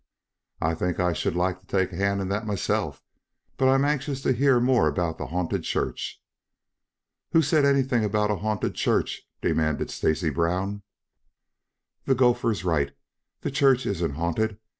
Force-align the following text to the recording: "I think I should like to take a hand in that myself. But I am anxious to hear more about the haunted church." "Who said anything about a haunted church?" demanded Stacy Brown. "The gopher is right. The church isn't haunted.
"I 0.59 0.73
think 0.73 0.99
I 0.99 1.13
should 1.13 1.35
like 1.35 1.59
to 1.59 1.67
take 1.67 1.93
a 1.93 1.95
hand 1.95 2.21
in 2.21 2.29
that 2.29 2.47
myself. 2.47 3.03
But 3.57 3.67
I 3.67 3.75
am 3.75 3.85
anxious 3.85 4.19
to 4.23 4.33
hear 4.33 4.59
more 4.59 4.87
about 4.87 5.19
the 5.19 5.27
haunted 5.27 5.61
church." 5.61 6.19
"Who 7.33 7.43
said 7.43 7.65
anything 7.65 8.03
about 8.03 8.31
a 8.31 8.37
haunted 8.37 8.73
church?" 8.73 9.29
demanded 9.43 9.91
Stacy 9.91 10.31
Brown. 10.31 10.81
"The 12.05 12.15
gopher 12.15 12.49
is 12.49 12.65
right. 12.65 12.95
The 13.41 13.51
church 13.51 13.85
isn't 13.85 14.15
haunted. 14.15 14.57